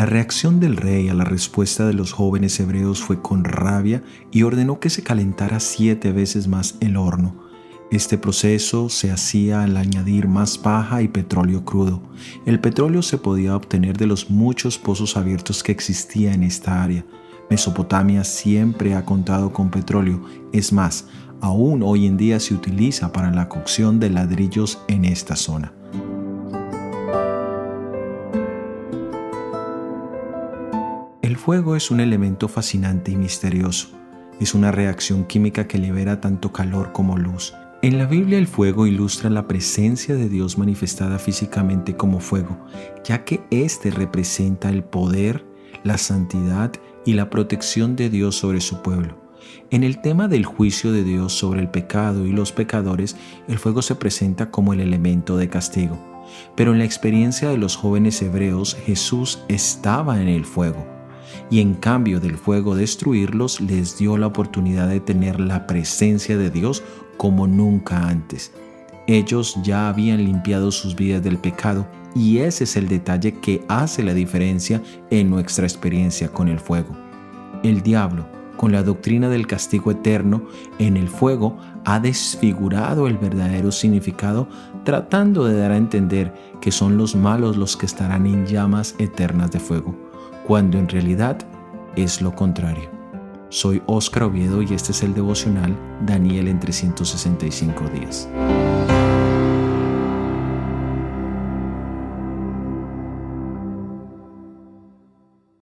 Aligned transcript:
La 0.00 0.06
reacción 0.06 0.60
del 0.60 0.78
rey 0.78 1.10
a 1.10 1.14
la 1.14 1.24
respuesta 1.24 1.86
de 1.86 1.92
los 1.92 2.12
jóvenes 2.12 2.58
hebreos 2.58 3.02
fue 3.02 3.20
con 3.20 3.44
rabia 3.44 4.02
y 4.32 4.44
ordenó 4.44 4.80
que 4.80 4.88
se 4.88 5.02
calentara 5.02 5.60
siete 5.60 6.10
veces 6.10 6.48
más 6.48 6.76
el 6.80 6.96
horno. 6.96 7.36
Este 7.90 8.16
proceso 8.16 8.88
se 8.88 9.10
hacía 9.10 9.62
al 9.62 9.76
añadir 9.76 10.26
más 10.26 10.56
paja 10.56 11.02
y 11.02 11.08
petróleo 11.08 11.66
crudo. 11.66 12.00
El 12.46 12.60
petróleo 12.60 13.02
se 13.02 13.18
podía 13.18 13.54
obtener 13.54 13.98
de 13.98 14.06
los 14.06 14.30
muchos 14.30 14.78
pozos 14.78 15.18
abiertos 15.18 15.62
que 15.62 15.72
existía 15.72 16.32
en 16.32 16.44
esta 16.44 16.82
área. 16.82 17.04
Mesopotamia 17.50 18.24
siempre 18.24 18.94
ha 18.94 19.04
contado 19.04 19.52
con 19.52 19.68
petróleo, 19.68 20.24
es 20.50 20.72
más, 20.72 21.08
aún 21.42 21.82
hoy 21.82 22.06
en 22.06 22.16
día 22.16 22.40
se 22.40 22.54
utiliza 22.54 23.12
para 23.12 23.30
la 23.32 23.50
cocción 23.50 24.00
de 24.00 24.08
ladrillos 24.08 24.78
en 24.88 25.04
esta 25.04 25.36
zona. 25.36 25.74
El 31.30 31.36
fuego 31.36 31.76
es 31.76 31.92
un 31.92 32.00
elemento 32.00 32.48
fascinante 32.48 33.12
y 33.12 33.16
misterioso. 33.16 33.90
Es 34.40 34.52
una 34.52 34.72
reacción 34.72 35.24
química 35.26 35.68
que 35.68 35.78
libera 35.78 36.20
tanto 36.20 36.52
calor 36.52 36.90
como 36.90 37.16
luz. 37.16 37.54
En 37.82 37.98
la 37.98 38.06
Biblia 38.06 38.36
el 38.36 38.48
fuego 38.48 38.84
ilustra 38.84 39.30
la 39.30 39.46
presencia 39.46 40.16
de 40.16 40.28
Dios 40.28 40.58
manifestada 40.58 41.20
físicamente 41.20 41.94
como 41.94 42.18
fuego, 42.18 42.58
ya 43.04 43.24
que 43.24 43.44
éste 43.52 43.92
representa 43.92 44.70
el 44.70 44.82
poder, 44.82 45.46
la 45.84 45.98
santidad 45.98 46.72
y 47.06 47.12
la 47.12 47.30
protección 47.30 47.94
de 47.94 48.10
Dios 48.10 48.34
sobre 48.34 48.60
su 48.60 48.82
pueblo. 48.82 49.16
En 49.70 49.84
el 49.84 50.00
tema 50.00 50.26
del 50.26 50.44
juicio 50.44 50.90
de 50.90 51.04
Dios 51.04 51.32
sobre 51.32 51.60
el 51.60 51.70
pecado 51.70 52.26
y 52.26 52.32
los 52.32 52.50
pecadores, 52.50 53.14
el 53.46 53.60
fuego 53.60 53.82
se 53.82 53.94
presenta 53.94 54.50
como 54.50 54.72
el 54.72 54.80
elemento 54.80 55.36
de 55.36 55.48
castigo. 55.48 55.96
Pero 56.56 56.72
en 56.72 56.78
la 56.78 56.86
experiencia 56.86 57.50
de 57.50 57.56
los 57.56 57.76
jóvenes 57.76 58.20
hebreos, 58.20 58.76
Jesús 58.84 59.44
estaba 59.46 60.20
en 60.20 60.26
el 60.26 60.44
fuego. 60.44 60.98
Y 61.50 61.60
en 61.60 61.74
cambio 61.74 62.20
del 62.20 62.36
fuego 62.36 62.74
destruirlos, 62.74 63.60
les 63.60 63.98
dio 63.98 64.16
la 64.16 64.26
oportunidad 64.26 64.88
de 64.88 65.00
tener 65.00 65.40
la 65.40 65.66
presencia 65.66 66.36
de 66.36 66.50
Dios 66.50 66.82
como 67.16 67.46
nunca 67.46 68.08
antes. 68.08 68.52
Ellos 69.06 69.56
ya 69.62 69.88
habían 69.88 70.24
limpiado 70.24 70.70
sus 70.70 70.94
vidas 70.94 71.22
del 71.22 71.38
pecado 71.38 71.86
y 72.14 72.38
ese 72.38 72.64
es 72.64 72.76
el 72.76 72.88
detalle 72.88 73.34
que 73.34 73.64
hace 73.68 74.02
la 74.02 74.14
diferencia 74.14 74.82
en 75.10 75.30
nuestra 75.30 75.64
experiencia 75.64 76.30
con 76.30 76.48
el 76.48 76.60
fuego. 76.60 76.96
El 77.62 77.82
diablo, 77.82 78.26
con 78.56 78.72
la 78.72 78.82
doctrina 78.82 79.28
del 79.28 79.46
castigo 79.46 79.90
eterno 79.90 80.42
en 80.78 80.96
el 80.96 81.08
fuego, 81.08 81.56
ha 81.84 81.98
desfigurado 81.98 83.06
el 83.06 83.16
verdadero 83.16 83.72
significado 83.72 84.48
tratando 84.84 85.44
de 85.44 85.58
dar 85.58 85.72
a 85.72 85.76
entender 85.76 86.32
que 86.60 86.70
son 86.70 86.96
los 86.96 87.14
malos 87.14 87.56
los 87.56 87.76
que 87.76 87.86
estarán 87.86 88.26
en 88.26 88.46
llamas 88.46 88.94
eternas 88.98 89.50
de 89.50 89.60
fuego, 89.60 89.94
cuando 90.46 90.78
en 90.78 90.88
realidad 90.88 91.38
es 91.96 92.20
lo 92.22 92.34
contrario. 92.34 92.90
Soy 93.48 93.82
Óscar 93.86 94.24
Oviedo 94.24 94.62
y 94.62 94.74
este 94.74 94.92
es 94.92 95.02
el 95.02 95.14
devocional 95.14 95.76
Daniel 96.06 96.48
en 96.48 96.60
365 96.60 97.84
días. 97.88 98.28